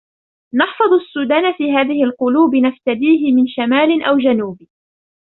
[0.53, 4.59] نحفظ السودان في هذي القلوب نفتديه من شمال أو جنوب